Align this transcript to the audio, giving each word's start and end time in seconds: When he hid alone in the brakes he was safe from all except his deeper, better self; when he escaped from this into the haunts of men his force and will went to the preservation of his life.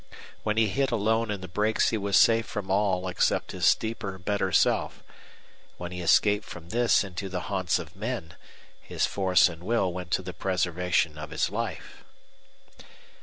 When 0.41 0.57
he 0.57 0.67
hid 0.67 0.89
alone 0.91 1.29
in 1.29 1.41
the 1.41 1.47
brakes 1.47 1.91
he 1.91 1.97
was 1.99 2.17
safe 2.17 2.47
from 2.47 2.71
all 2.71 3.07
except 3.07 3.51
his 3.51 3.75
deeper, 3.75 4.17
better 4.17 4.51
self; 4.51 5.03
when 5.77 5.91
he 5.91 6.01
escaped 6.01 6.43
from 6.43 6.69
this 6.69 7.03
into 7.03 7.29
the 7.29 7.41
haunts 7.41 7.77
of 7.77 7.95
men 7.95 8.35
his 8.81 9.05
force 9.05 9.47
and 9.47 9.61
will 9.63 9.93
went 9.93 10.09
to 10.13 10.23
the 10.23 10.33
preservation 10.33 11.19
of 11.19 11.29
his 11.29 11.51
life. 11.51 12.03